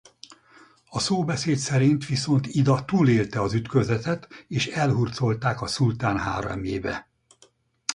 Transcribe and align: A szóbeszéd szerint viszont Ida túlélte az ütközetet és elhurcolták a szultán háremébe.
A 0.89 0.99
szóbeszéd 0.99 1.57
szerint 1.57 2.05
viszont 2.05 2.47
Ida 2.47 2.85
túlélte 2.85 3.41
az 3.41 3.53
ütközetet 3.53 4.27
és 4.47 4.67
elhurcolták 4.67 5.61
a 5.61 5.67
szultán 5.67 6.17
háremébe. 6.17 7.07